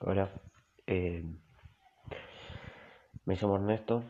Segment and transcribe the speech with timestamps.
[0.00, 0.30] Hola,
[0.86, 1.24] eh,
[3.24, 4.04] me llamo Ernesto,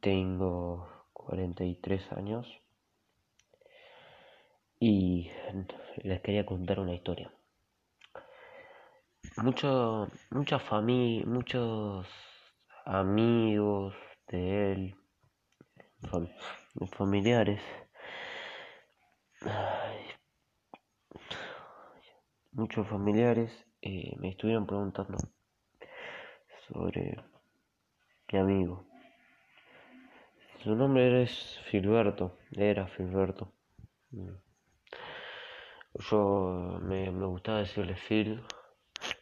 [0.00, 2.48] tengo 43 años
[4.80, 5.30] y
[6.02, 7.32] les quería contar una historia.
[9.36, 12.08] Mucho, mucha familia, muchos
[12.86, 13.94] amigos
[14.26, 14.96] de él,
[16.96, 17.62] familiares,
[22.50, 25.18] muchos familiares eh, me estuvieron preguntando
[26.66, 27.22] sobre
[28.32, 28.86] mi amigo.
[30.62, 33.52] Su nombre es Filberto, era Filberto.
[36.10, 38.42] Yo me, gustaba decirle Phil,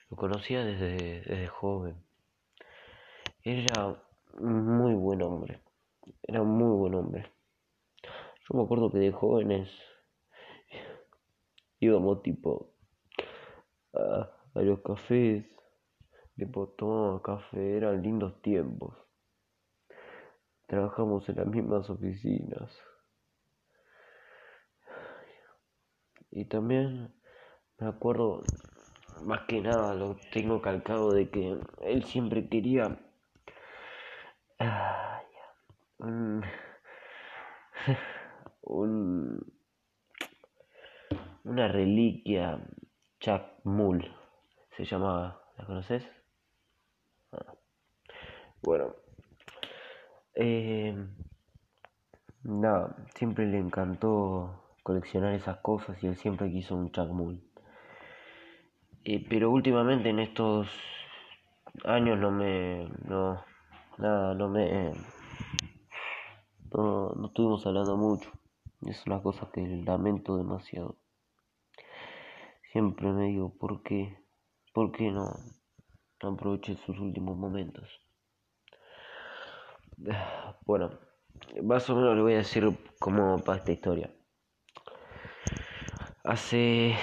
[0.08, 1.96] lo conocía desde, desde joven.
[3.42, 4.00] Era
[4.34, 5.60] un muy buen hombre,
[6.22, 7.32] era un muy buen hombre.
[8.48, 9.68] Yo me acuerdo que de jóvenes
[11.80, 12.70] íbamos tipo
[14.54, 15.46] los cafés,
[16.36, 18.96] tipo tomaba café, eran lindos tiempos.
[20.66, 22.78] Trabajamos en las mismas oficinas.
[26.30, 27.14] Y también
[27.78, 28.42] me acuerdo,
[29.24, 32.98] más que nada lo tengo calcado de que él siempre quería
[35.98, 36.42] un,
[38.62, 39.52] un,
[41.44, 42.64] una reliquia
[43.64, 44.21] Mull
[44.76, 46.04] se llamaba, ¿la conoces?
[47.32, 47.54] Ah.
[48.62, 48.94] Bueno,
[50.34, 50.94] eh,
[52.44, 57.42] nada, siempre le encantó coleccionar esas cosas y él siempre quiso un Chacmul.
[59.04, 60.68] Eh, pero últimamente en estos
[61.84, 63.44] años no me, no,
[63.98, 64.92] nada, no me,
[66.72, 68.30] no, no estuvimos hablando mucho.
[68.86, 70.96] Es una cosa que lamento demasiado.
[72.72, 74.21] Siempre me digo, ¿por qué?
[74.72, 75.30] ¿Por qué no,
[76.20, 77.88] aproveché sus últimos momentos?
[80.64, 80.98] Bueno,
[81.62, 82.64] más o menos le voy a decir
[82.98, 84.10] cómo para esta historia.
[86.24, 86.94] Hace,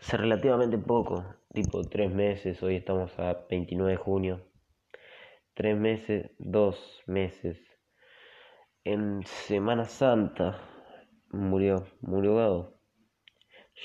[0.00, 4.46] hace relativamente poco, tipo tres meses, hoy estamos a 29 de junio,
[5.54, 7.58] tres meses, dos meses,
[8.84, 10.58] en Semana Santa
[11.32, 12.80] murió, murió Gado.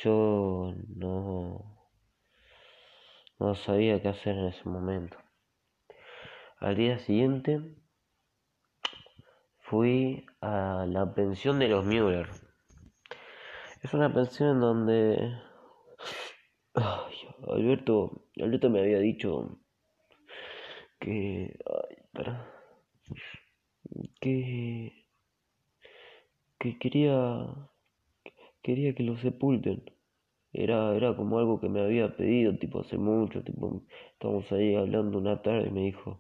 [0.01, 1.74] Yo no,
[3.39, 5.17] no sabía qué hacer en ese momento.
[6.59, 7.61] Al día siguiente
[9.59, 12.29] fui a la pensión de los Müller.
[13.81, 15.37] Es una pensión donde
[17.47, 19.59] Alberto, Alberto me había dicho
[20.99, 21.57] que
[24.19, 25.05] que
[26.59, 27.69] que quería
[28.63, 29.94] quería que lo sepulten.
[30.57, 33.83] Era, era como algo que me había pedido, tipo, hace mucho, tipo,
[34.13, 36.17] estábamos ahí hablando una tarde y me dijo,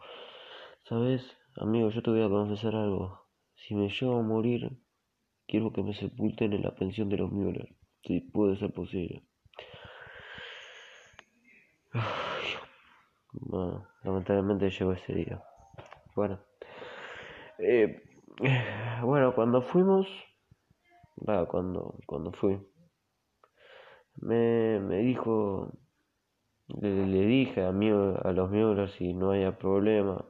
[0.83, 1.21] ¿sabes,
[1.55, 3.29] amigo, yo te voy a confesar algo.
[3.55, 4.77] Si me llevo a morir,
[5.47, 7.69] quiero que me sepulten en la pensión de los Müller,
[8.03, 9.23] si puede ser posible.
[13.31, 15.41] Bueno, lamentablemente llegó ese día.
[16.13, 16.39] Bueno,
[17.59, 18.03] eh,
[19.01, 20.07] bueno, cuando fuimos,
[21.49, 22.59] cuando, cuando fui.
[24.17, 25.73] Me, me dijo,
[26.67, 30.25] le, dije a, mí, a los miembros si no había problema.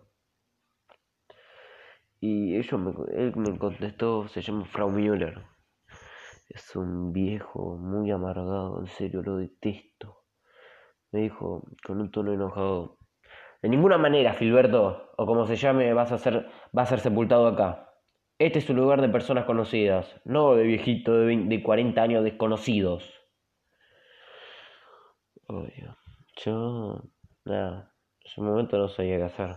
[2.19, 5.43] Y ellos me, él me contestó, se llama Frau Müller.
[6.49, 10.23] Es un viejo muy amargado, en serio lo detesto.
[11.11, 12.97] Me dijo con un tono enojado.
[13.61, 16.47] De ninguna manera, Filberto, o como se llame, vas a ser,
[16.77, 17.93] va a ser sepultado acá.
[18.37, 23.14] Este es un lugar de personas conocidas, no de viejitos de, de 40 años desconocidos.
[25.47, 25.87] Oye,
[26.43, 27.01] yo,
[27.45, 27.91] nada,
[28.21, 29.55] en ese momento no sabía qué hacer.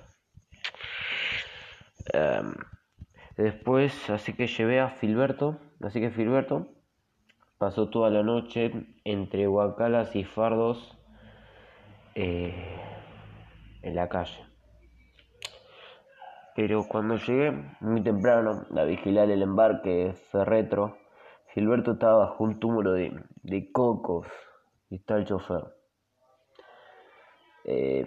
[2.13, 2.55] Em,
[3.37, 6.69] después, así que llevé a Filberto, así que Filberto
[7.59, 8.73] pasó toda la noche
[9.05, 10.97] entre huacalas y fardos
[12.15, 12.81] eh,
[13.83, 14.45] en la calle.
[16.55, 20.99] Pero cuando llegué muy temprano a vigilar el embarque ferretro,
[21.55, 24.27] Gilberto estaba bajo un túmulo de, cocos
[24.91, 25.78] y está el chofer.
[27.71, 28.07] Eh,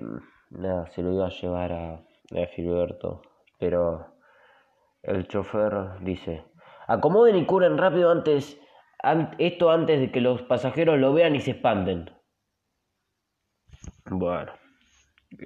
[0.49, 2.47] nada, se lo iba a llevar a, a
[3.59, 4.07] pero
[5.03, 6.43] el chofer dice,
[6.87, 8.59] acomoden y curen rápido antes,
[9.37, 12.09] esto antes de que los pasajeros lo vean y se expanden.
[14.09, 14.51] Bueno,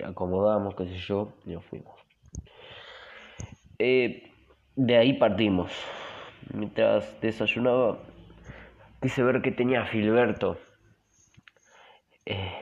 [0.06, 2.00] acomodamos, qué sé yo, y nos fuimos.
[3.80, 4.32] Eh,
[4.78, 5.74] de ahí partimos.
[6.54, 8.00] Mientras desayunaba,
[9.02, 10.58] quise ver qué tenía Filberto.
[12.26, 12.54] Eh,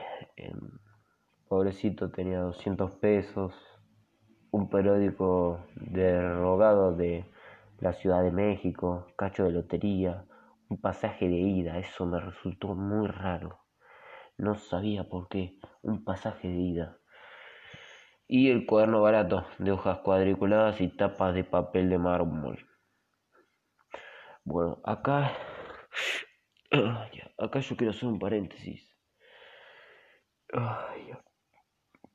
[1.48, 3.54] pobrecito tenía 200 pesos,
[4.50, 7.24] un periódico derogado de
[7.80, 10.24] la Ciudad de México, cacho de lotería,
[10.68, 13.60] un pasaje de ida, eso me resultó muy raro.
[14.36, 16.98] No sabía por qué, un pasaje de ida.
[18.26, 22.66] Y el cuaderno barato, de hojas cuadriculadas y tapas de papel de mármol.
[24.44, 25.32] Bueno, acá...
[27.36, 28.96] Acá yo quiero hacer un paréntesis.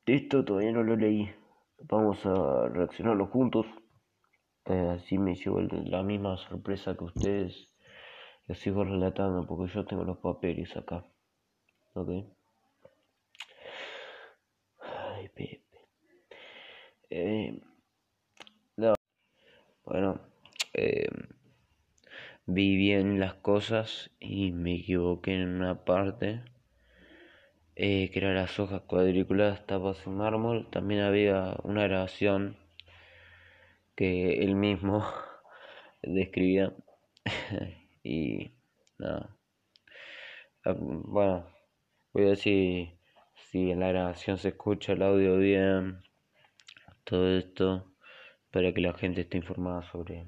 [0.09, 1.29] Esto todavía no lo leí.
[1.81, 3.67] Vamos a reaccionarlo juntos.
[4.65, 7.69] Eh, así me llevo la misma sorpresa que ustedes.
[8.47, 11.05] Lo sigo relatando porque yo tengo los papeles acá.
[11.93, 12.09] Ok.
[14.79, 15.61] Ay, Pepe.
[17.11, 17.61] Eh,
[18.77, 18.95] no.
[19.85, 20.21] Bueno.
[20.73, 21.07] Eh,
[22.47, 26.41] vi bien las cosas y me equivoqué en una parte.
[27.81, 30.67] Eh, que eran las hojas cuadriculadas tapas en mármol.
[30.69, 32.57] También había una grabación
[33.95, 35.05] que él mismo
[36.03, 36.73] describía.
[38.03, 38.51] y
[38.97, 39.33] nada.
[40.65, 41.47] Ah, bueno,
[42.11, 42.97] voy a decir
[43.49, 46.01] si en la grabación se escucha el audio bien.
[47.05, 47.93] Todo esto
[48.51, 50.27] para que la gente esté informada sobre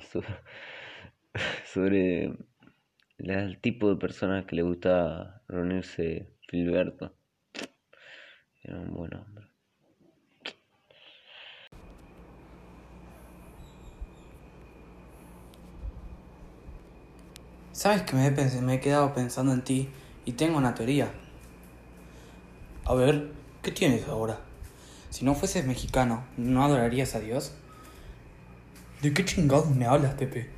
[1.72, 2.32] sobre,
[3.18, 7.14] el tipo de personas que le gusta reunirse Filberto.
[8.64, 9.46] Era un buen hombre.
[17.70, 19.90] Sabes que me he, me he quedado pensando en ti
[20.24, 21.12] y tengo una teoría.
[22.84, 23.30] A ver,
[23.62, 24.40] ¿qué tienes ahora?
[25.10, 27.52] Si no fueses mexicano, ¿no adorarías a Dios?
[29.02, 30.50] ¿De qué chingados me hablas, Pepe?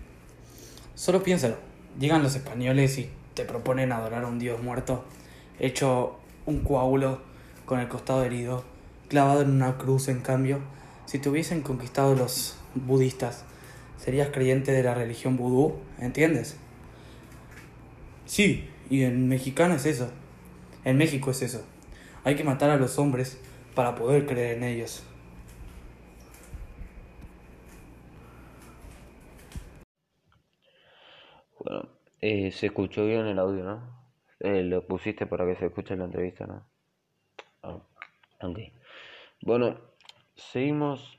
[0.94, 1.56] Solo piénsalo.
[2.00, 5.04] Llegan los españoles y te proponen adorar a un dios muerto,
[5.58, 7.20] hecho un coágulo
[7.64, 8.64] con el costado herido,
[9.08, 10.60] clavado en una cruz en cambio.
[11.06, 13.44] Si te hubiesen conquistado los budistas,
[13.98, 16.56] serías creyente de la religión vudú, ¿entiendes?
[18.26, 20.10] Sí, y en mexicano es eso.
[20.84, 21.64] En México es eso.
[22.24, 23.38] Hay que matar a los hombres
[23.74, 25.04] para poder creer en ellos.
[31.58, 31.88] Bueno,
[32.20, 34.01] eh, se escuchó bien el audio, ¿no?
[34.44, 36.66] Eh, lo pusiste para que se escuche la entrevista, ¿no?
[37.62, 37.80] Ah,
[38.40, 38.58] ok.
[39.42, 39.78] Bueno,
[40.34, 41.18] seguimos.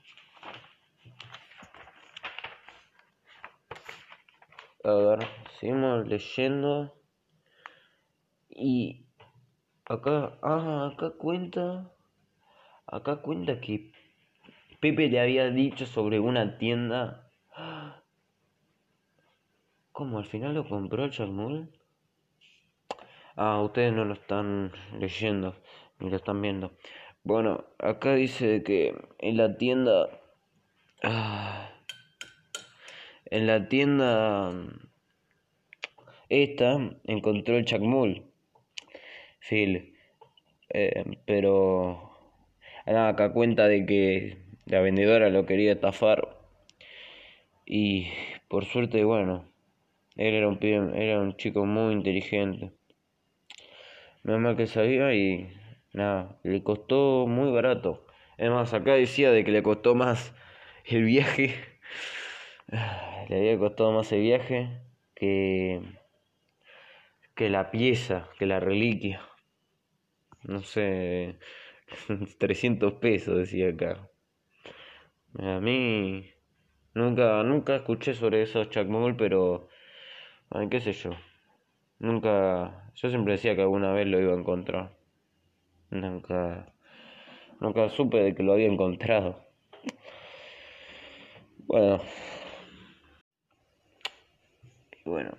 [4.84, 5.18] A ver,
[5.58, 6.94] seguimos leyendo.
[8.50, 9.06] Y
[9.86, 11.90] acá, ah, acá cuenta.
[12.86, 13.90] Acá cuenta que
[14.80, 17.24] Pepe le había dicho sobre una tienda
[19.94, 20.18] ¿Cómo?
[20.18, 21.70] ¿Al final lo compró el Chacmul?
[23.36, 24.70] Ah, ustedes no lo están
[25.00, 25.56] leyendo,
[25.98, 26.72] ni lo están viendo.
[27.24, 30.08] Bueno, acá dice que en la tienda...
[31.02, 31.70] Ah,
[33.26, 34.52] en la tienda...
[36.28, 38.22] Esta encontró el Chacmul.
[39.40, 39.96] Phil.
[40.68, 42.12] Eh, pero...
[42.86, 46.38] acá cuenta de que la vendedora lo quería estafar.
[47.66, 48.08] Y
[48.48, 49.44] por suerte, bueno,
[50.14, 50.58] él era un,
[50.94, 52.70] era un chico muy inteligente.
[54.24, 55.56] Es mal que sabía y
[55.92, 58.04] nada, le costó muy barato.
[58.38, 60.34] Es más, acá decía de que le costó más
[60.84, 61.54] el viaje.
[63.28, 64.80] Le había costado más el viaje
[65.14, 65.80] que,
[67.36, 69.20] que la pieza, que la reliquia.
[70.44, 71.38] No sé,
[72.38, 74.08] 300 pesos decía acá.
[75.38, 76.30] A mí
[76.94, 79.68] nunca, nunca escuché sobre esos Chacmol, pero
[80.50, 81.10] Ay, qué sé yo.
[81.98, 82.90] Nunca.
[82.94, 84.96] Yo siempre decía que alguna vez lo iba a encontrar.
[85.90, 86.72] Nunca.
[87.60, 89.44] Nunca supe de que lo había encontrado.
[91.66, 92.00] Bueno.
[95.04, 95.36] Bueno.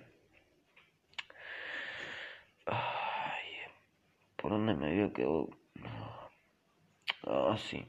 [2.66, 3.44] Ay,
[4.36, 5.48] ¿Por dónde me había quedado?
[7.24, 7.84] Ah, sí.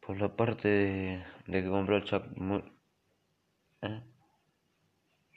[0.00, 2.24] Por la parte de, de que compró el Chuck.
[3.82, 4.02] ¿Eh?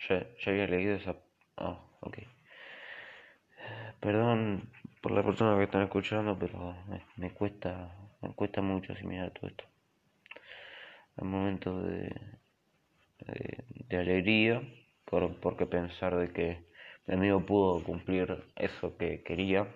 [0.10, 1.16] Ya, ya había leído esa...
[1.58, 2.18] Ah, ok.
[4.00, 4.70] Perdón
[5.02, 6.76] por la persona que están escuchando, pero
[7.18, 9.64] me, cuesta me cuesta mucho asimilar todo esto.
[11.18, 12.16] Hay momentos de,
[13.88, 14.62] de, alegría
[15.06, 16.66] por, porque pensar de que
[17.08, 19.68] mi amigo pudo cumplir eso que quería.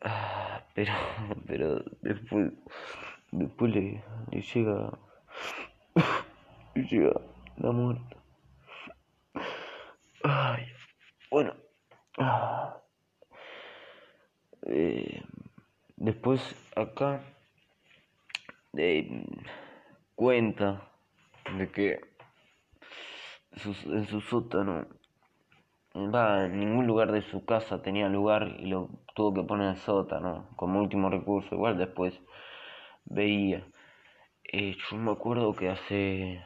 [0.00, 0.92] Ah, pero,
[1.46, 2.52] pero después,
[3.32, 4.02] después le
[4.54, 4.98] llega,
[6.74, 7.12] le llega
[7.58, 8.16] la muerte.
[10.24, 10.66] Ay,
[11.30, 11.54] bueno.
[14.62, 15.22] Eh,
[15.96, 16.40] después
[16.74, 17.22] acá
[20.14, 20.90] cuenta
[21.56, 22.00] de que
[23.54, 24.86] en su sótano,
[25.94, 29.74] va, en ningún lugar de su casa tenía lugar y lo tuvo que poner en
[29.74, 31.54] el sótano como último recurso.
[31.54, 32.20] Igual después
[33.04, 33.66] veía.
[34.52, 36.44] Eh, yo me acuerdo que hace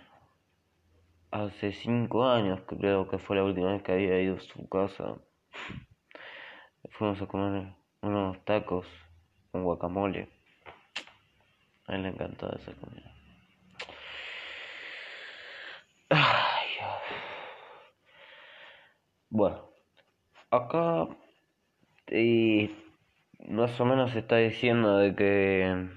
[1.30, 5.16] hace cinco años creo que fue la última vez que había ido a su casa.
[6.90, 8.86] Fuimos a comer unos tacos
[9.52, 10.28] con guacamole.
[11.86, 13.14] A él le encantaba esa comida.
[19.32, 19.70] Bueno,
[20.50, 21.06] acá
[22.10, 22.70] y
[23.48, 25.88] más o menos está diciendo de que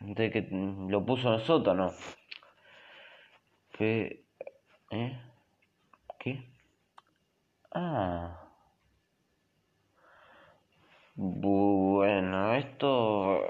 [0.00, 0.48] de que
[0.88, 1.92] lo puso en el sótano.
[3.72, 4.27] Que
[4.90, 5.20] ¿eh?
[6.18, 6.48] ¿Qué?
[7.72, 8.48] Ah.
[11.14, 13.40] Bueno, esto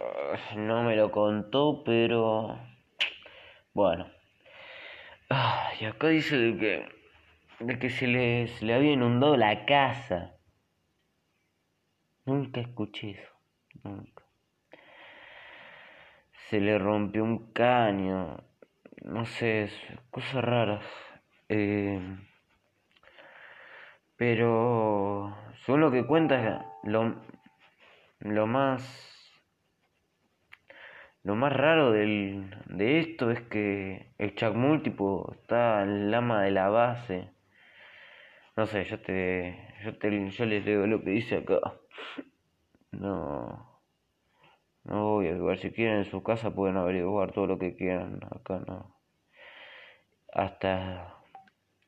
[0.56, 2.58] no me lo contó, pero
[3.74, 4.06] bueno.
[5.30, 6.98] Ah, y acá dice de que
[7.60, 10.34] de que se le, se le había inundado la casa.
[12.24, 13.32] Nunca escuché eso,
[13.82, 14.24] nunca.
[16.48, 18.38] Se le rompió un caño,
[19.02, 19.70] no sé,
[20.10, 20.84] cosas raras.
[21.48, 22.00] Eh,
[24.16, 27.14] pero según lo que cuenta, lo,
[28.20, 29.08] lo más
[31.22, 36.50] lo más raro del, de esto es que el Chacmul tipo está en lama de
[36.50, 37.30] la base.
[38.56, 41.60] No sé, yo te, yo te, yo les leo lo que dice acá.
[42.92, 43.82] No,
[44.84, 45.58] no voy a averiguar.
[45.58, 48.20] Si quieren en su casa pueden averiguar todo lo que quieran.
[48.30, 48.96] Acá no.
[50.32, 51.17] Hasta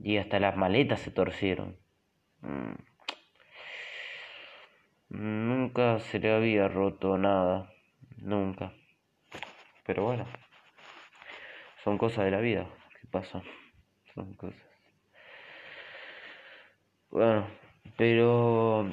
[0.02, 1.76] y hasta las maletas se torcieron.
[2.40, 2.74] Mm.
[5.10, 7.70] Nunca se le había roto nada,
[8.18, 8.72] nunca.
[9.84, 10.26] Pero bueno,
[11.84, 12.68] son cosas de la vida
[13.00, 13.42] que pasan,
[14.14, 14.62] son cosas.
[17.10, 17.48] Bueno,
[17.96, 18.88] pero...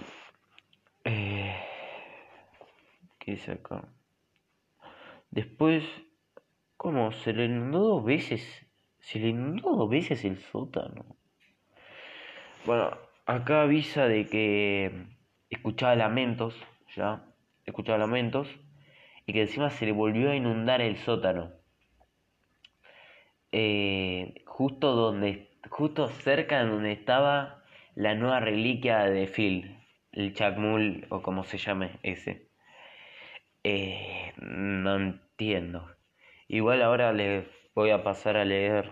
[1.03, 1.55] Eh,
[3.19, 3.87] ¿Qué dice acá?
[5.29, 5.83] Después,
[6.77, 7.11] ¿cómo?
[7.11, 8.66] ¿Se le inundó dos veces?
[9.07, 11.15] ¿Se le inundó dos veces el sótano?
[12.65, 12.91] Bueno,
[13.25, 14.91] acá avisa de que
[15.49, 16.53] escuchaba lamentos,
[16.93, 17.23] ya,
[17.65, 18.49] escuchaba lamentos,
[19.25, 21.53] y que encima se le volvió a inundar el sótano.
[23.53, 27.63] Eh, justo donde, justo cerca de donde estaba
[27.95, 29.79] la nueva reliquia de Phil,
[30.11, 32.49] el Chacmul o como se llame ese.
[33.63, 35.95] Eh, no entiendo.
[36.49, 38.89] Igual ahora les voy a pasar a leer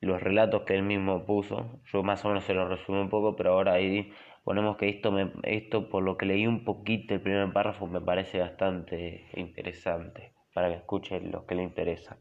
[0.00, 1.78] los relatos que él mismo puso.
[1.92, 4.10] Yo más o menos se lo resumí un poco, pero ahora ahí
[4.44, 8.00] ponemos que esto, me, esto por lo que leí un poquito el primer párrafo me
[8.00, 12.16] parece bastante interesante para que escuchen los que le interesan.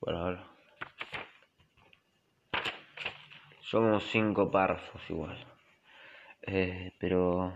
[0.00, 0.44] Bueno, ahora.
[3.62, 5.44] Somos cinco párrafos igual.
[6.42, 7.52] Eh, pero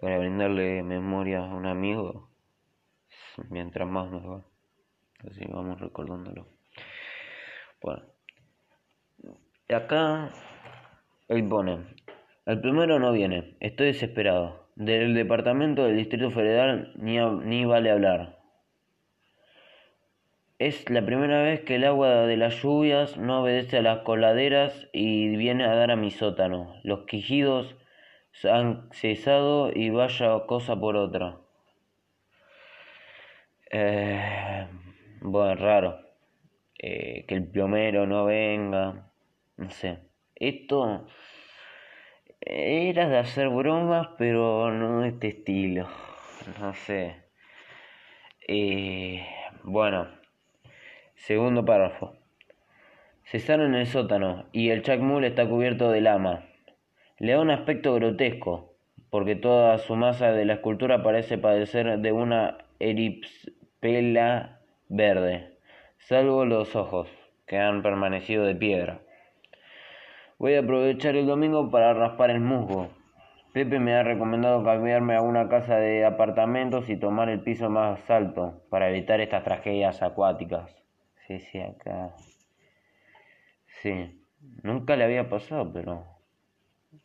[0.00, 2.28] para brindarle memoria a un amigo,
[3.48, 4.51] mientras más mejor.
[5.28, 6.46] Así vamos recordándolo.
[7.80, 8.02] Bueno.
[9.68, 10.30] Acá
[11.28, 11.78] él pone,
[12.44, 14.68] el primero no viene, estoy desesperado.
[14.74, 18.38] Del departamento del Distrito Federal ni, ni vale hablar.
[20.58, 24.88] Es la primera vez que el agua de las lluvias no obedece a las coladeras
[24.92, 26.74] y viene a dar a mi sótano.
[26.84, 27.74] Los quejidos
[28.44, 31.38] han cesado y vaya cosa por otra.
[33.70, 34.61] Eh,
[35.24, 36.00] bueno, raro.
[36.78, 39.08] Eh, que el plomero no venga.
[39.56, 40.00] No sé.
[40.34, 41.06] Esto
[42.40, 45.88] era de hacer bromas, pero no de este estilo.
[46.58, 47.22] No sé.
[48.48, 49.24] Eh,
[49.62, 50.08] bueno,
[51.14, 52.16] segundo párrafo.
[53.24, 56.46] Cesaron en el sótano y el chacmul está cubierto de lama.
[57.18, 58.74] Le da un aspecto grotesco,
[59.10, 64.61] porque toda su masa de la escultura parece padecer de una eripspela
[64.92, 65.56] verde,
[65.96, 67.08] salvo los ojos,
[67.46, 69.00] que han permanecido de piedra.
[70.38, 72.90] Voy a aprovechar el domingo para raspar el musgo.
[73.54, 78.10] Pepe me ha recomendado cambiarme a una casa de apartamentos y tomar el piso más
[78.10, 80.70] alto para evitar estas tragedias acuáticas.
[81.26, 82.14] Sí, sí, acá.
[83.80, 84.22] Sí,
[84.62, 86.04] nunca le había pasado, pero.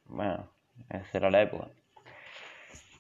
[0.06, 0.50] Bueno,
[0.89, 1.70] esa era la época.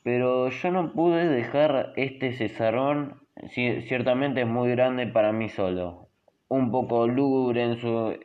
[0.03, 6.07] Pero yo no pude dejar este cesarón, ciertamente es muy grande para mí solo
[6.49, 8.17] un poco lúgubre en su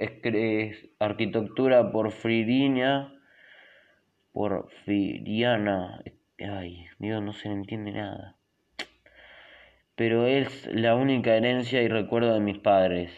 [0.99, 3.13] arquitectura porfiriana,
[4.33, 6.03] porfiriana,
[6.39, 8.37] Ay, Dios, no se le entiende nada.
[9.95, 13.13] Pero es la única herencia y recuerdo de mis padres.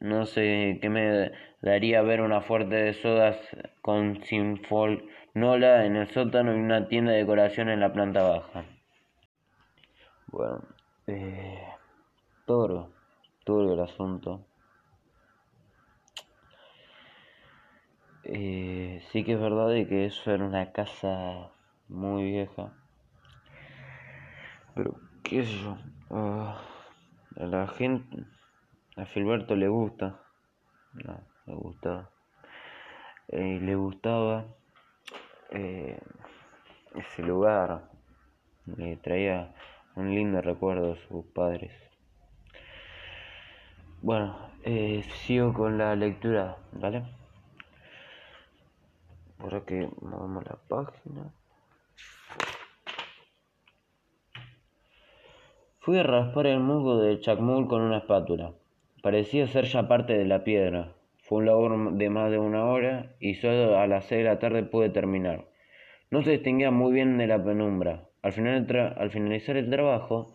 [0.00, 3.38] No sé qué me daría ver una fuerte de sodas
[3.80, 8.64] con sinfolnola en el sótano y una tienda de decoración en la planta baja.
[10.26, 10.62] Bueno,
[11.08, 11.66] eh,
[12.44, 12.92] todo,
[13.44, 14.46] todo el asunto.
[18.24, 21.50] Eh, sí que es verdad de que eso era una casa
[21.88, 22.72] muy vieja.
[24.74, 25.78] Pero, qué sé yo.
[26.10, 26.60] Ah,
[27.36, 28.24] a la gente,
[28.96, 30.20] a Filberto le gusta.
[30.92, 32.10] No, le gustaba.
[33.28, 34.44] Eh, le gustaba
[35.52, 35.98] eh,
[36.94, 37.88] ese lugar.
[38.76, 39.54] Le traía
[39.98, 41.72] un lindo recuerdo a sus padres.
[44.00, 47.02] Bueno, eh, sigo con la lectura, ¿vale?
[49.40, 51.32] Ahora que movemos la página.
[55.80, 58.52] Fui a raspar el musgo de Chacmul con una espátula.
[59.02, 60.94] Parecía ser ya parte de la piedra.
[61.22, 64.38] Fue un labor de más de una hora y solo a las seis de la
[64.38, 65.46] tarde pude terminar.
[66.10, 68.07] No se distinguía muy bien de la penumbra.
[68.28, 70.34] Al, al finalizar el trabajo,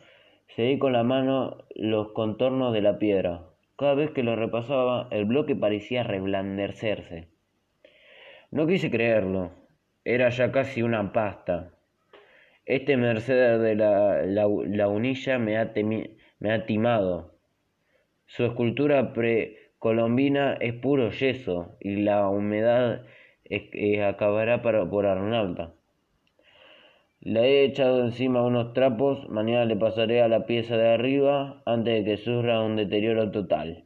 [0.55, 3.45] seguí con la mano los contornos de la piedra.
[3.77, 7.27] Cada vez que lo repasaba, el bloque parecía reblandecerse.
[8.51, 9.51] No quise creerlo.
[10.05, 11.71] Era ya casi una pasta.
[12.65, 15.73] Este Mercedes de la, la, unilla me ha,
[16.39, 17.33] me ha timado.
[18.25, 23.03] Su escultura precolombina es puro yeso y la humedad
[24.07, 25.73] acabará por Arnalda.
[27.25, 31.93] Le he echado encima unos trapos, mañana le pasaré a la pieza de arriba antes
[31.93, 33.85] de que sufra un deterioro total.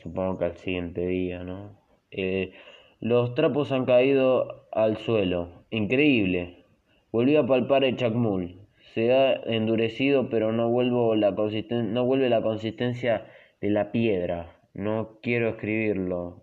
[0.00, 1.76] Supongo que al siguiente día, ¿no?
[2.12, 2.52] Eh,
[3.00, 5.64] los trapos han caído al suelo.
[5.70, 6.66] Increíble.
[7.10, 8.60] Volví a palpar el chacmul.
[8.94, 10.68] Se ha endurecido, pero no,
[11.16, 13.26] la no vuelve la consistencia
[13.60, 14.56] de la piedra.
[14.72, 16.41] No quiero escribirlo.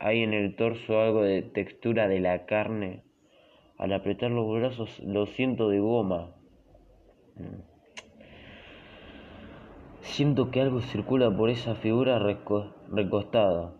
[0.00, 3.02] Hay en el torso algo de textura de la carne.
[3.78, 6.34] Al apretar los brazos lo siento de goma.
[7.36, 7.78] Mm.
[10.00, 13.74] Siento que algo circula por esa figura recostada.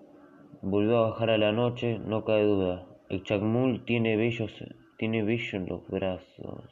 [0.61, 2.87] Volvió a bajar a la noche, no cae duda.
[3.09, 4.53] El chacmul tiene bellos,
[4.99, 6.65] tiene bello en los brazos.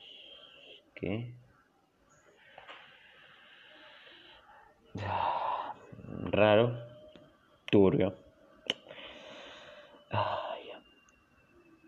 [0.95, 1.35] ¿Qué?
[6.31, 6.79] Raro.
[7.71, 8.26] Turbio.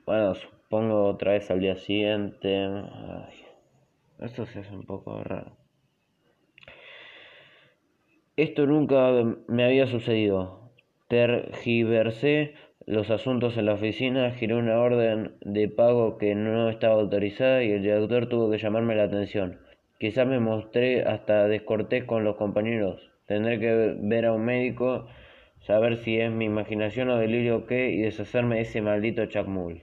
[0.06, 2.66] Bueno, supongo otra vez al día siguiente.
[4.20, 5.56] Esto se hace un poco raro.
[8.36, 9.10] Esto nunca
[9.48, 10.72] me había sucedido.
[11.08, 12.54] Tergiversé
[12.86, 17.72] los asuntos en la oficina, giré una orden de pago que no estaba autorizada y
[17.72, 19.58] el director tuvo que llamarme la atención.
[19.98, 23.10] Quizás me mostré hasta descortés con los compañeros.
[23.26, 25.06] Tendré que ver a un médico,
[25.68, 29.82] saber si es mi imaginación o delirio o qué y deshacerme de ese maldito chacmul.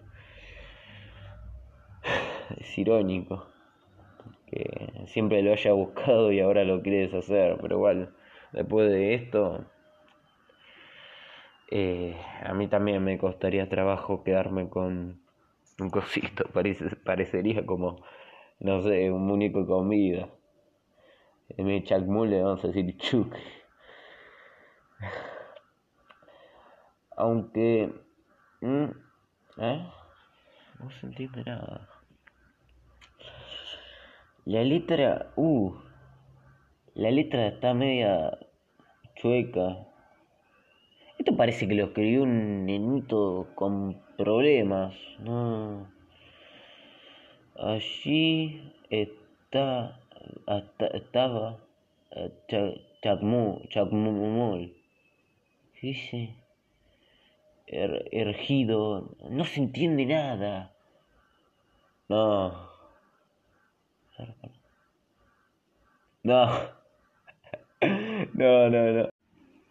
[2.59, 3.45] Es irónico
[4.47, 8.15] que siempre lo haya buscado y ahora lo quiere deshacer, pero igual
[8.51, 9.65] después de esto,
[11.69, 15.21] eh, a mí también me costaría trabajo quedarme con
[15.79, 16.45] un cosito,
[17.05, 18.03] parecería como,
[18.59, 20.29] no sé, un muñeco de comida.
[21.49, 23.35] En mi chacmul le vamos a decir chuk.
[27.15, 27.93] Aunque...
[28.61, 28.85] Mm,
[29.57, 29.91] ¿Eh?
[30.79, 31.87] No se entiende nada.
[34.45, 35.31] La letra...
[35.35, 35.73] Uh,
[36.95, 38.37] la letra está media
[39.15, 39.85] chueca.
[41.17, 44.93] Esto parece que lo escribió un nenito con problemas.
[45.19, 45.87] No.
[47.57, 49.99] Allí está,
[50.93, 51.57] estaba
[52.11, 52.31] eh,
[53.01, 54.73] Chacmul.
[55.81, 56.35] Dice
[57.67, 59.15] er, ergido.
[59.29, 60.73] No se entiende nada.
[62.09, 62.69] No.
[66.23, 66.49] No.
[68.33, 69.09] No, no, no.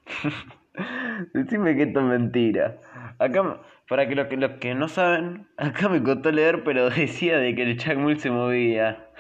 [1.34, 2.80] Decime que esto es mentira.
[3.18, 7.38] Acá, para que los, que los que no saben, acá me costó leer, pero decía
[7.38, 9.10] de que el Chacmul se movía.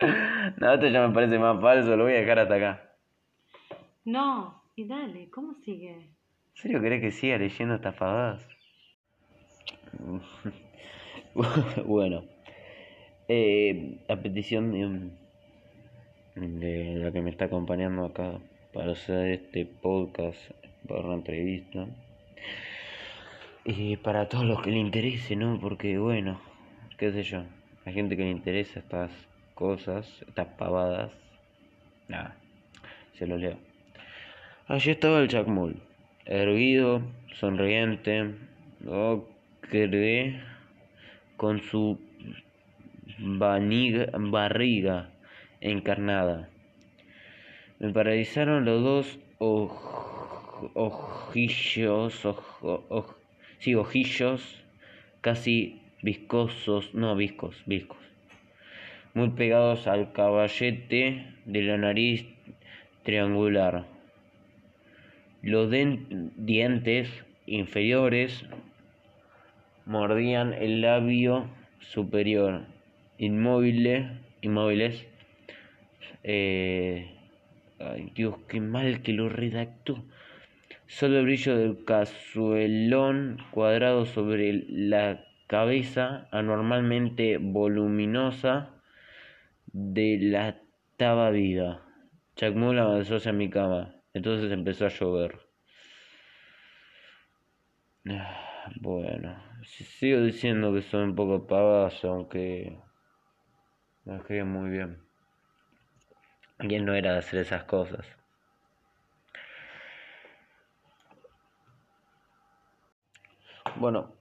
[0.58, 2.90] no, esto ya me parece más falso, lo voy a dejar hasta acá.
[4.04, 6.10] No, y dale, ¿cómo sigue?
[6.54, 8.46] ¿En serio querés que siga leyendo estas pavadas?
[11.84, 12.24] bueno,
[13.28, 15.18] eh, a petición
[16.34, 18.38] de la que me está acompañando acá
[18.72, 20.50] para hacer este podcast
[20.88, 21.86] para una entrevista.
[23.64, 25.58] Y para todos los que le interese, ¿no?
[25.60, 26.40] Porque bueno,
[26.98, 27.44] qué sé yo,
[27.84, 29.10] hay gente que le interesa estas
[29.54, 31.12] cosas, estas pavadas.
[32.08, 32.36] Nada,
[33.14, 33.56] se lo leo.
[34.66, 35.80] Allí estaba el chacmul,
[36.26, 37.02] erguido,
[37.34, 38.34] sonriente,
[38.86, 40.40] ocre,
[41.36, 41.98] con su
[43.18, 45.10] vaniga- barriga
[45.60, 46.48] encarnada.
[47.78, 52.22] Me paralizaron los dos oj- ojillos,
[53.58, 54.64] sí, ojillos
[55.20, 57.98] casi viscosos, no viscos, viscos,
[59.14, 62.24] muy pegados al caballete de la nariz
[63.02, 63.91] triangular.
[65.42, 67.10] Los dientes
[67.46, 68.44] inferiores
[69.86, 71.50] mordían el labio
[71.80, 72.62] superior,
[73.18, 74.06] inmóviles,
[74.40, 75.04] inmóviles.
[76.22, 77.10] Eh,
[77.80, 80.04] ay, Dios, qué mal que lo redactó.
[80.86, 88.70] Solo el brillo del cazuelón cuadrado sobre la cabeza anormalmente voluminosa
[89.72, 90.60] de la
[90.96, 91.82] taba viva.
[92.36, 94.01] Chacmul avanzó hacia mi cama.
[94.14, 95.38] Entonces empezó a llover.
[98.80, 102.78] Bueno, si- sigo diciendo que son un poco pavadas, aunque
[104.04, 105.02] me escriben muy bien.
[106.56, 108.06] ¿Quién no era de hacer esas cosas?
[113.76, 114.12] Bueno.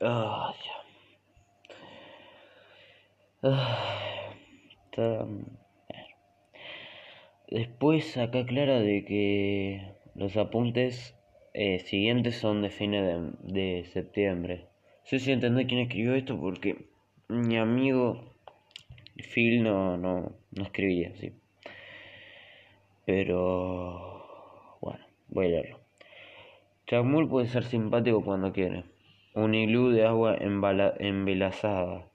[0.00, 0.52] Ah,
[4.92, 5.26] está-
[7.52, 11.14] Después acá aclara de que los apuntes
[11.52, 14.68] eh, siguientes son de fines de, de septiembre.
[15.02, 16.86] No sé si entendés quién escribió esto porque
[17.28, 18.32] mi amigo
[19.34, 21.34] Phil no, no, no escribía así.
[23.04, 25.80] Pero bueno, voy a leerlo.
[26.86, 28.84] Chacmul puede ser simpático cuando quiere.
[29.34, 32.08] Un iglú de agua embelazada.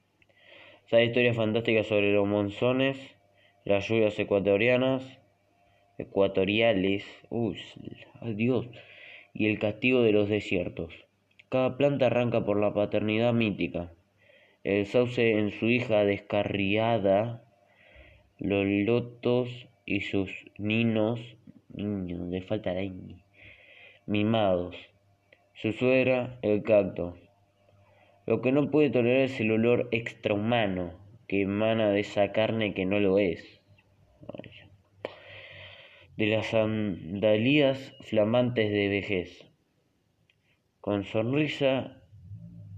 [0.87, 2.97] Sabe historias fantásticas sobre los monzones,
[3.65, 5.19] las lluvias ecuatorianas,
[5.97, 7.05] ecuatoriales,
[9.33, 10.93] y el castigo de los desiertos.
[11.49, 13.91] Cada planta arranca por la paternidad mítica.
[14.63, 17.43] El sauce en su hija descarriada,
[18.37, 21.21] los lotos y sus ninos,
[21.73, 23.23] niños, le falta la ñ,
[24.05, 24.75] mimados.
[25.53, 27.17] Su suegra, el cacto.
[28.25, 30.91] Lo que no puede tolerar es el olor extrahumano
[31.27, 33.56] que emana de esa carne que no lo es.
[36.17, 39.45] De las sandalias flamantes de vejez.
[40.81, 42.01] Con sonrisa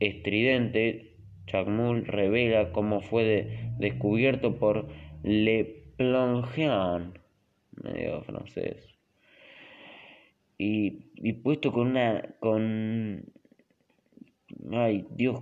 [0.02, 1.15] estridente,
[1.47, 4.89] Chacmul revela cómo fue de- descubierto por
[5.23, 7.17] Le Plongeon,
[7.82, 8.88] medio francés,
[10.58, 13.23] y, y puesto con una, con,
[14.73, 15.41] ay Dios,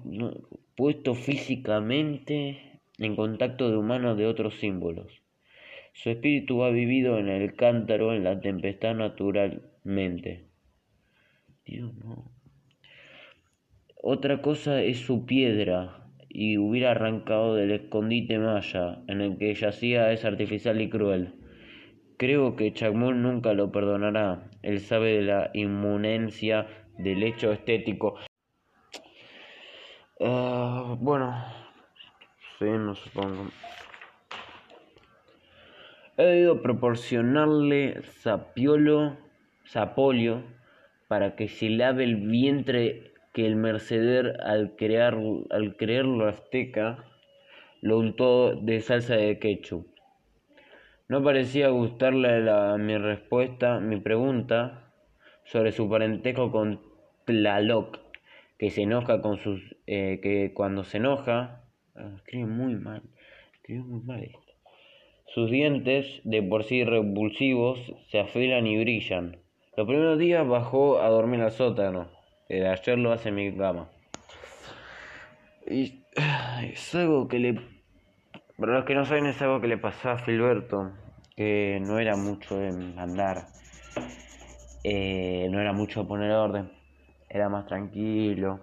[0.75, 5.21] puesto físicamente en contacto de humanos de otros símbolos.
[5.97, 10.45] Su espíritu ha vivido en el cántaro, en la tempestad naturalmente.
[11.65, 12.29] Dios, no.
[14.03, 20.11] Otra cosa es su piedra, y hubiera arrancado del escondite maya en el que yacía
[20.11, 21.33] es artificial y cruel.
[22.17, 24.51] Creo que Chacmul nunca lo perdonará.
[24.61, 26.67] Él sabe de la inmunencia
[26.99, 28.19] del hecho estético.
[30.19, 31.43] Ah, bueno,
[32.59, 33.47] sí, no supongo.
[36.19, 39.17] He debido proporcionarle sapiolo,
[39.65, 40.41] sapolio
[41.07, 45.15] para que se lave el vientre que el mercader al, crear,
[45.51, 47.05] al creerlo azteca
[47.81, 49.85] lo untó de salsa de ketchup.
[51.07, 54.91] No parecía gustarle la, mi respuesta, mi pregunta
[55.43, 56.81] sobre su parentesco con
[57.25, 57.99] Tlaloc,
[58.57, 61.61] que se enoja con sus, eh, que cuando se enoja,
[61.95, 63.03] ah, escribe muy mal,
[63.53, 64.46] escribe muy mal.
[65.27, 69.37] Sus dientes, de por sí repulsivos, se afilan y brillan.
[69.75, 72.09] Los primeros días bajó a dormir al sótano.
[72.49, 73.89] Desde ayer lo hace en mi cama.
[75.69, 76.03] Y
[76.71, 77.61] es algo que le...
[78.57, 80.93] Para los que no saben, es algo que le pasaba a Filberto.
[81.35, 83.47] Que no era mucho en andar.
[84.83, 86.71] Eh, no era mucho poner orden.
[87.29, 88.61] Era más tranquilo.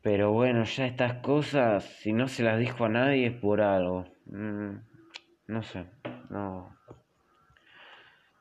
[0.00, 4.15] Pero bueno, ya estas cosas, si no se las dijo a nadie es por algo.
[4.26, 4.76] Mm,
[5.48, 5.86] no sé,
[6.30, 6.76] no.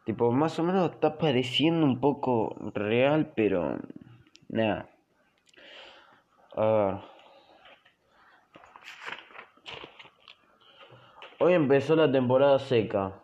[0.05, 3.79] Tipo, más o menos está pareciendo un poco real, pero
[4.49, 4.89] nada.
[6.55, 7.15] A ver.
[11.39, 13.21] Hoy empezó la temporada seca.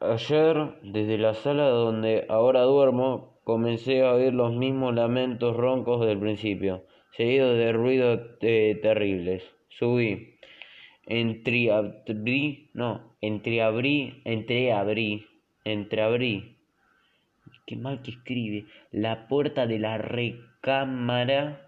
[0.00, 6.18] Ayer, desde la sala donde ahora duermo, comencé a oír los mismos lamentos roncos del
[6.18, 9.42] principio, seguidos de ruidos eh, terribles.
[9.68, 10.37] Subí.
[11.10, 15.26] Entreabrí, no, entreabrí, entreabrí,
[15.64, 16.58] entreabrí.
[17.64, 18.66] Qué mal que escribe.
[18.92, 21.66] La puerta de la recámara.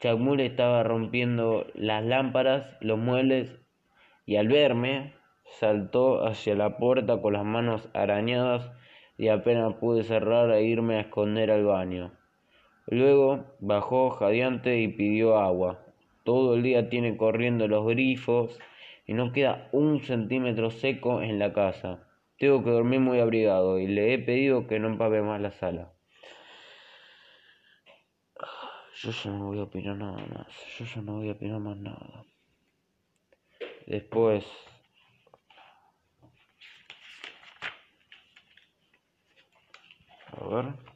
[0.00, 3.54] Chacmul estaba rompiendo las lámparas, los muebles,
[4.26, 8.72] y al verme, saltó hacia la puerta con las manos arañadas
[9.16, 12.10] y apenas pude cerrar e irme a esconder al baño.
[12.88, 15.78] Luego bajó jadeante y pidió agua.
[16.24, 18.58] Todo el día tiene corriendo los grifos
[19.10, 22.06] y no queda un centímetro seco en la casa.
[22.38, 25.92] Tengo que dormir muy abrigado y le he pedido que no empape más la sala.
[29.02, 30.46] Yo ya no voy a opinar nada más.
[30.78, 32.24] Yo ya no voy a opinar más nada.
[33.88, 34.46] Después
[40.40, 40.89] A ver.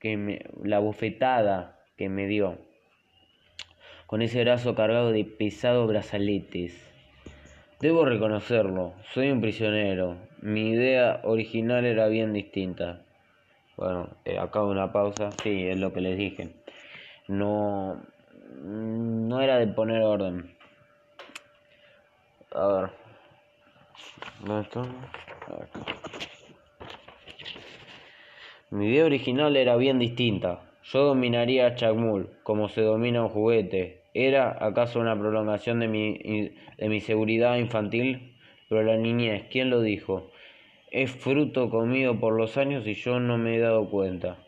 [0.00, 2.58] que me, la bofetada que me dio,
[4.06, 6.90] con ese brazo cargado de pesados brazaletes.
[7.80, 10.29] Debo reconocerlo, soy un prisionero.
[10.42, 13.02] Mi idea original era bien distinta.
[13.76, 15.30] Bueno, eh, acabo una pausa.
[15.42, 16.56] Sí, es lo que les dije.
[17.28, 18.02] No,
[18.62, 20.56] no era de poner orden.
[22.52, 22.90] A ver.
[24.44, 24.82] ¿Dónde está?
[28.70, 30.62] Mi idea original era bien distinta.
[30.82, 36.18] Yo dominaría a Chacmul, como se domina un juguete, ¿Era acaso una prolongación de mi,
[36.78, 38.29] de mi seguridad infantil?
[38.70, 40.30] Pero la niñez, ¿quién lo dijo?
[40.92, 44.38] Es fruto comido por los años y yo no me he dado cuenta.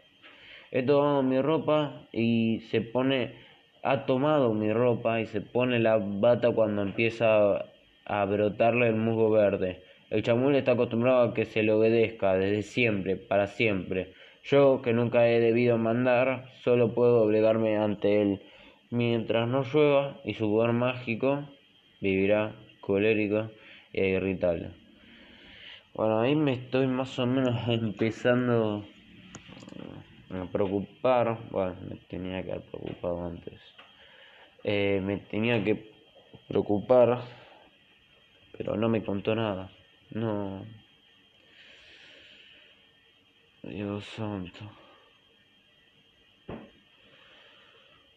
[0.70, 3.35] He tomado mi ropa y se pone,
[3.82, 7.64] ha tomado mi ropa y se pone la bata cuando empieza
[8.04, 9.82] a brotarle el musgo verde.
[10.08, 14.12] El chamul está acostumbrado a que se le obedezca desde siempre, para siempre.
[14.44, 18.40] Yo, que nunca he debido mandar, solo puedo doblegarme ante él
[18.88, 21.48] mientras no llueva y su poder mágico
[22.00, 23.50] vivirá colérico
[23.92, 24.70] e irritable.
[25.94, 28.87] Bueno, ahí me estoy más o menos empezando
[30.31, 31.38] a preocupar.
[31.50, 33.61] Bueno, me tenía que haber preocupado antes.
[34.64, 35.92] Eh, me tenía que
[36.48, 37.22] preocupar,
[38.57, 39.70] pero no me contó nada.
[40.11, 40.64] No.
[43.62, 44.70] Dios santo.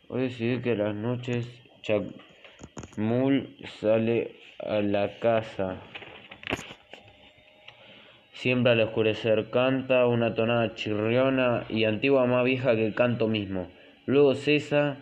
[0.07, 1.47] Hoy decidí que las noches
[2.95, 5.81] Chacmul sale a la casa.
[8.31, 13.67] Siempre al oscurecer canta una tonada chirriona y antigua más vieja que el canto mismo.
[14.05, 14.97] Luego cesa,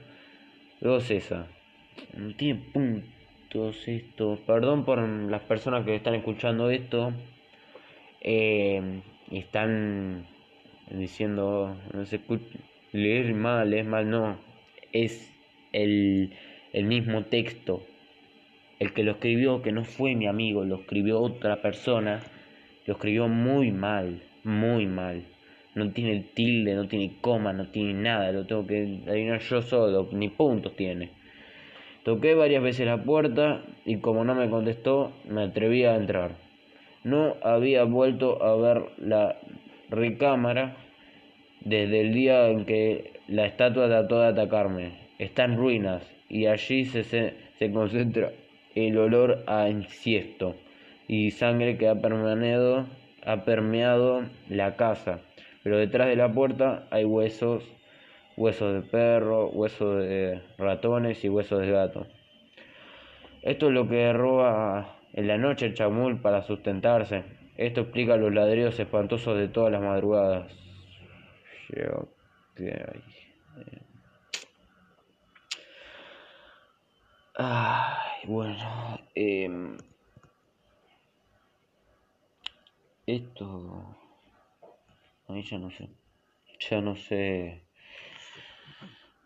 [0.82, 1.48] luego cesa.
[2.16, 4.40] No tiene puntos esto.
[4.46, 7.14] Perdón por las personas que están escuchando esto.
[8.22, 10.26] Eh, están
[10.90, 12.46] diciendo, no se escucha,
[12.92, 14.38] leer mal, leer mal, no
[14.92, 15.32] es
[15.72, 16.34] el,
[16.86, 17.84] mismo texto.
[18.80, 22.22] El que lo escribió, que no fue mi amigo, lo escribió otra persona,
[22.86, 25.24] lo escribió muy mal, muy mal.
[25.76, 30.10] No tiene tilde, no tiene coma, no tiene nada, lo tengo que adivinar yo solo,
[30.12, 31.12] ni puntos tiene.
[32.04, 36.32] Toqué varias veces la puerta y como no me contestó, me atreví a entrar.
[37.04, 39.38] No había vuelto a ver la
[39.90, 40.76] recámara
[41.62, 44.92] desde el día en que la estatua trató de atacarme.
[45.18, 48.32] Está en ruinas y allí se, se, concentra
[48.74, 50.56] el olor a enciesto
[51.08, 52.88] y sangre que ha permeado,
[53.24, 55.20] ha permeado la casa.
[55.62, 57.64] Pero detrás de la puerta hay huesos,
[58.36, 62.08] huesos de perro, huesos de ratones y huesos de gato.
[63.44, 67.26] Esto es lo que roba en la noche el chamul para sustentarse.
[67.58, 70.52] Esto explica los ladridos espantosos de todas las madrugadas.
[77.36, 79.50] Ay, bueno, eh,
[83.08, 83.96] esto,
[85.28, 85.90] a mí ya no sé,
[86.70, 87.64] ya no sé,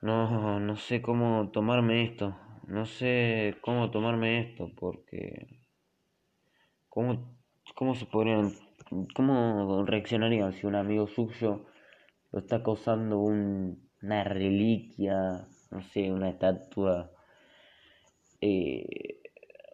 [0.01, 2.35] no, no sé cómo tomarme esto,
[2.67, 5.59] no sé cómo tomarme esto, porque,
[6.89, 7.37] cómo,
[7.75, 8.53] cómo se podrían,
[9.15, 11.65] cómo reaccionarían si un amigo suyo
[12.31, 17.11] lo está causando una reliquia, no sé, una estatua,
[18.41, 19.21] eh,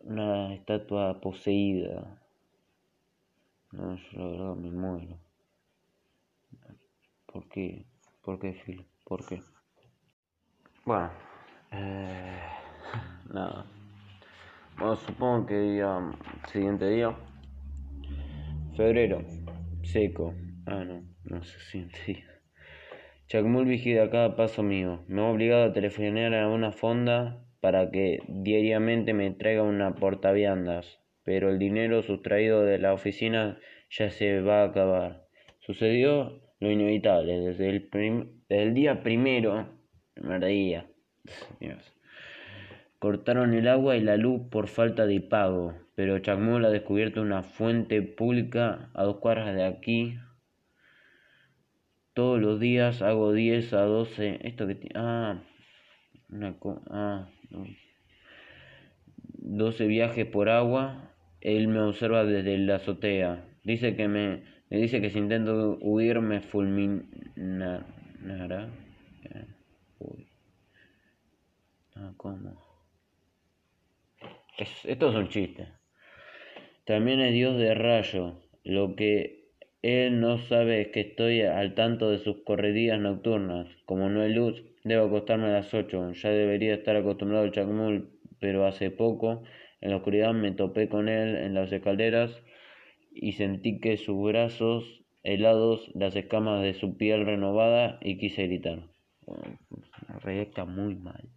[0.01, 2.21] una estatua poseída.
[3.71, 5.17] No, yo la verdad me muero.
[7.25, 7.85] ¿Por qué?
[8.21, 8.85] ¿Por qué, Phil?
[9.05, 9.41] ¿Por qué?
[10.85, 11.11] Bueno,
[11.71, 12.41] eh,
[13.33, 13.65] nada.
[14.77, 16.11] Bueno, supongo que día,
[16.51, 17.15] siguiente día,
[18.75, 19.21] febrero,
[19.83, 20.33] seco.
[20.65, 22.33] Ah, no, no sé, siguiente día.
[23.27, 25.03] Chacmul vigila cada paso mío.
[25.07, 30.99] Me ha obligado a telefonear a una fonda para que diariamente me traiga una portaviandas,
[31.23, 33.57] pero el dinero sustraído de la oficina
[33.89, 35.27] ya se va a acabar.
[35.61, 37.39] Sucedió lo inevitable.
[37.39, 37.69] Desde
[38.49, 39.65] el, día primero,
[40.13, 40.89] primer día,
[42.99, 47.43] cortaron el agua y la luz por falta de pago, pero Chacmul ha descubierto una
[47.43, 50.19] fuente pública a dos cuadras de aquí.
[52.13, 54.39] Todos los días hago 10 a 12.
[54.43, 54.89] Esto que.
[54.95, 55.39] Ah,
[56.29, 56.55] una
[56.89, 57.29] ah,
[59.43, 61.13] 12 viajes por agua.
[61.41, 63.45] Él me observa desde la azotea.
[63.63, 67.09] Dice que me, dice que si intento huir me fulminará.
[69.99, 70.27] Uy.
[72.17, 72.61] ¿cómo?
[74.57, 75.67] Es, esto es un chiste.
[76.85, 78.39] También es Dios de rayo.
[78.63, 79.42] Lo que
[79.83, 83.67] él no sabe que estoy al tanto de sus corredías nocturnas.
[83.85, 86.13] Como no hay luz, debo acostarme a las ocho.
[86.13, 89.43] Ya debería estar acostumbrado al chacmul, pero hace poco,
[89.81, 92.41] en la oscuridad, me topé con él en las escaleras
[93.11, 98.87] y sentí que sus brazos helados, las escamas de su piel renovada y quise gritar.
[100.21, 101.29] Reacta muy mal.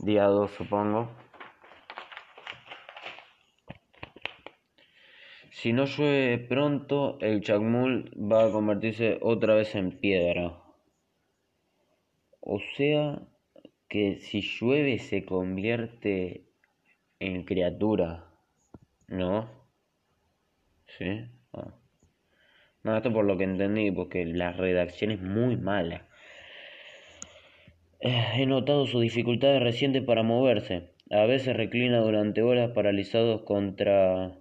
[0.00, 1.25] Día 2 supongo.
[5.58, 10.62] Si no llueve pronto, el chacmul va a convertirse otra vez en piedra.
[12.40, 13.22] O sea
[13.88, 16.44] que si llueve se convierte
[17.20, 18.26] en criatura,
[19.08, 19.48] ¿no?
[20.98, 21.24] ¿Sí?
[21.54, 21.74] Ah.
[22.82, 26.06] No, esto por lo que entendí, porque la redacción es muy mala.
[28.00, 30.92] He notado su dificultad reciente para moverse.
[31.10, 34.36] A veces reclina durante horas paralizados contra,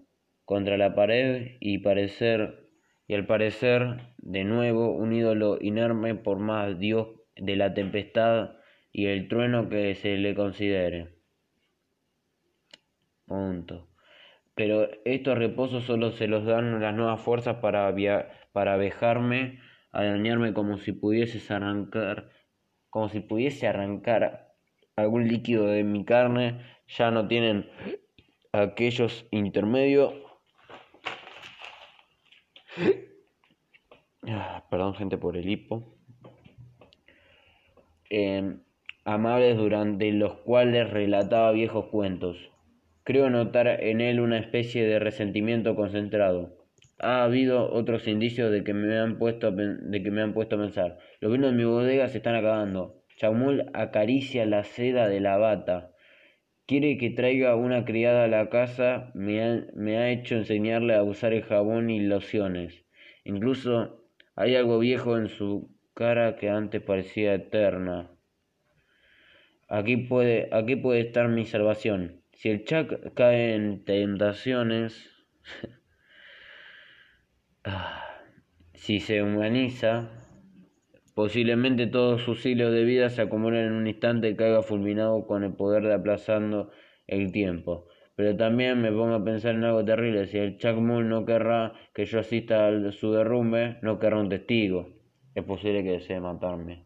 [0.46, 2.70] contra la pared y parecer
[3.08, 8.56] y al parecer de nuevo un ídolo inerme por más Dios de la tempestad
[8.92, 11.16] y el trueno que se le considere.
[13.26, 13.90] Punto.
[14.56, 17.94] Pero estos reposos solo se los dan las nuevas fuerzas para,
[18.54, 19.60] para vejarme,
[19.92, 22.30] a dañarme como si pudieses arrancar
[22.96, 24.54] como si pudiese arrancar
[24.96, 27.70] algún líquido de mi carne, ya no tienen
[28.54, 30.14] aquellos intermedios.
[34.28, 35.96] Ah, perdón gente por el hipo.
[38.10, 38.60] Em,
[39.04, 42.38] amables durante los cuales relataba viejos cuentos.
[43.04, 46.58] Creo notar en él una especie de resentimiento concentrado.
[47.00, 50.56] Ha habido otros indicios de que me han puesto a, de que me han puesto
[50.56, 50.98] a pensar.
[51.20, 53.04] Los vinos de mi bodega se están acabando.
[53.18, 55.92] Chaumul acaricia la seda de la bata.
[56.66, 59.12] Quiere que traiga una criada a la casa.
[59.14, 62.86] Me ha, me ha hecho enseñarle a usar el jabón y lociones.
[63.24, 64.04] Incluso
[64.36, 68.12] hay algo viejo en su cara que antes parecía eterna.
[69.68, 72.22] Aquí puede, aquí puede estar mi salvación.
[72.34, 75.10] Si el Chuck cae en tentaciones,
[77.68, 78.22] Ah,
[78.76, 80.12] si se humaniza,
[81.16, 85.44] posiblemente todos sus hilos de vida se acumulen en un instante y caiga fulminado con
[85.44, 86.70] el poder de aplazando
[87.08, 87.88] el tiempo.
[88.16, 90.28] Pero también me pongo a pensar en algo terrible.
[90.28, 94.30] Si el Chuck Mull no querrá que yo asista a su derrumbe, no querrá un
[94.30, 94.90] testigo.
[95.34, 96.84] Es posible que desee matarme.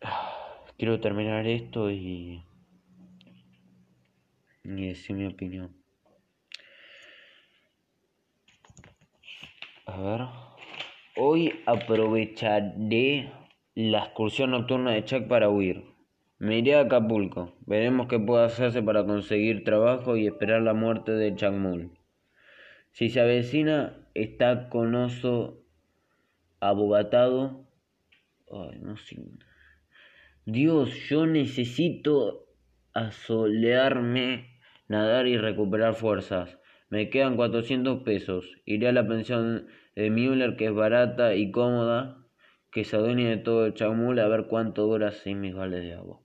[0.78, 2.42] Quiero terminar esto y,
[4.64, 5.74] y decir mi opinión.
[9.86, 10.45] A ver.
[11.18, 13.32] Hoy aprovecharé
[13.74, 15.82] la excursión nocturna de Chuck para huir.
[16.38, 17.54] Me iré a Acapulco.
[17.64, 21.90] Veremos qué puedo hacerse para conseguir trabajo y esperar la muerte de Chacmul.
[22.90, 25.64] Si se avecina, está con oso
[26.60, 27.66] abogatado.
[28.52, 29.16] Ay, no sé.
[30.44, 32.46] Dios, yo necesito
[32.92, 36.58] asolearme, nadar y recuperar fuerzas.
[36.96, 38.56] Me quedan cuatrocientos pesos.
[38.64, 42.24] Iré a la pensión de Müller, que es barata y cómoda,
[42.70, 45.92] que se adueña de todo el chamul, a ver cuánto dura sin mis vales de
[45.92, 46.22] agua.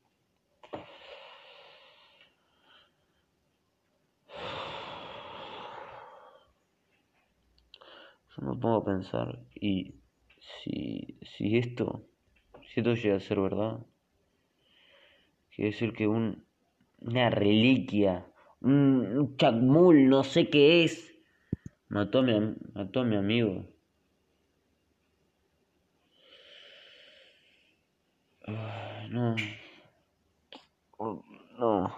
[8.29, 9.95] Yo me pongo a pensar, y
[10.39, 12.05] si, si esto,
[12.61, 13.85] si esto llega a ser verdad,
[15.53, 16.45] quiere decir que un,
[17.01, 18.30] una reliquia,
[18.61, 21.13] un, un chacmul, no sé qué es,
[21.89, 23.65] mató a mi, mató a mi amigo.
[29.11, 29.35] No.
[30.97, 31.21] Oh,
[31.59, 31.93] no,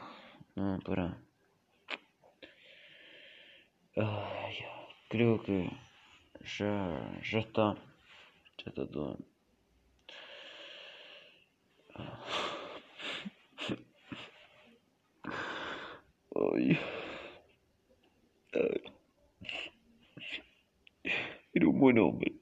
[0.55, 1.15] no, para.
[5.09, 5.69] Creo que
[6.57, 7.75] ya, ya está.
[8.65, 9.19] Ya todo.
[16.35, 16.77] Ay.
[21.53, 22.33] Era un buen hombre.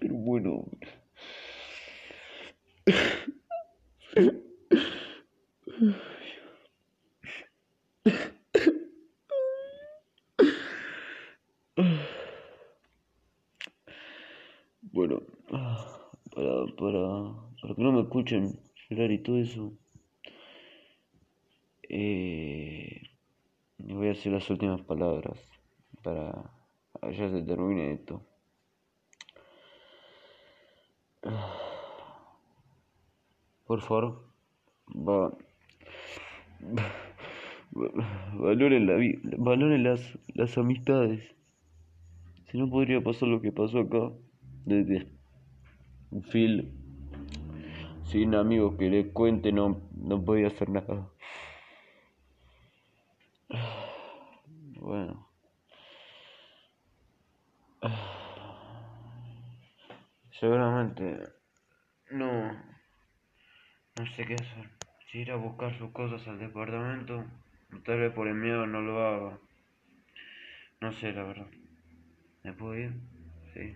[0.00, 0.88] Era un buen hombre.
[14.92, 19.72] Bueno, para, para, para que no me escuchen llorar y todo eso,
[21.96, 23.02] eh,
[23.78, 25.38] voy a decir las últimas palabras
[26.02, 26.32] para
[27.02, 28.22] que ya se termine esto.
[33.66, 34.06] Por favor,
[35.08, 35.18] va,
[37.76, 38.04] va-
[38.44, 38.94] valoren la
[39.38, 41.34] valoren las, las amistades.
[42.50, 44.12] Si no podría pasar lo que pasó acá,
[44.64, 45.08] desde
[46.30, 46.70] Phil,
[48.04, 51.08] sin amigos que le cuente, no, no podía hacer nada.
[54.80, 55.28] Bueno.
[60.44, 61.22] Seguramente
[62.10, 62.52] no,
[63.96, 64.68] no sé qué hacer.
[65.10, 67.24] Si ir a buscar sus cosas al departamento,
[67.86, 69.38] tal vez por el miedo no lo haga.
[70.82, 71.46] No sé, la verdad.
[72.42, 72.92] ¿Me puedo ir?
[73.54, 73.74] Sí.